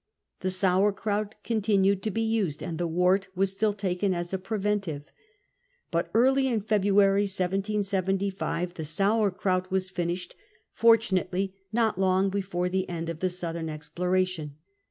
[0.39, 4.39] The sour krout continued to be used, and the wort was still taken as a
[4.39, 5.03] preventive.
[5.91, 10.35] But early in February 1775 the sour krout was finished,
[10.73, 14.55] fortunately not long before the end of the southern exploration.